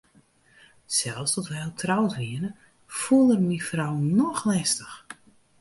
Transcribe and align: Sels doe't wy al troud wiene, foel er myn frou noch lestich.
Sels 0.95 1.31
doe't 1.33 1.49
wy 1.51 1.59
al 1.63 1.73
troud 1.81 2.11
wiene, 2.19 2.49
foel 2.99 3.27
er 3.33 3.41
myn 3.45 3.65
frou 3.69 3.93
noch 4.19 4.41
lestich. 4.49 4.95